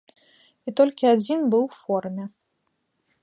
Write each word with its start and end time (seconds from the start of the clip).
І 0.69 0.73
толькі 0.81 1.09
адзін 1.15 1.39
быў 1.55 1.63
у 1.67 1.73
форме. 1.83 2.25